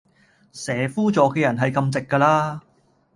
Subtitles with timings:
[0.51, 2.63] 蛇夫座既人係咁直㗎啦